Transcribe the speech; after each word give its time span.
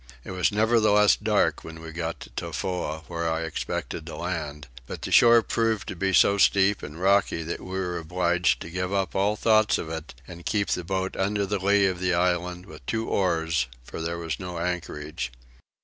It 0.23 0.31
was 0.31 0.51
nevertheless 0.51 1.15
dark 1.15 1.63
when 1.63 1.79
we 1.79 1.91
got 1.91 2.21
to 2.21 2.31
Tofoa 2.31 3.03
where 3.07 3.29
I 3.31 3.43
expected 3.43 4.03
to 4.07 4.15
land, 4.15 4.67
but 4.87 5.03
the 5.03 5.11
shore 5.11 5.43
proved 5.43 5.87
to 5.89 5.95
be 5.95 6.11
so 6.11 6.39
steep 6.39 6.81
and 6.81 6.99
rocky 6.99 7.43
that 7.43 7.61
we 7.61 7.77
were 7.77 7.99
obliged 7.99 8.61
to 8.63 8.71
give 8.71 8.91
up 8.91 9.13
all 9.13 9.35
thoughts 9.35 9.77
of 9.77 9.89
it 9.91 10.15
and 10.27 10.43
keep 10.43 10.69
the 10.69 10.83
boat 10.83 11.15
under 11.15 11.45
the 11.45 11.59
lee 11.63 11.85
of 11.85 11.99
the 11.99 12.15
island 12.15 12.65
with 12.65 12.83
two 12.87 13.07
oars, 13.07 13.67
for 13.83 14.01
there 14.01 14.17
was 14.17 14.39
no 14.39 14.57
anchorage. 14.57 15.31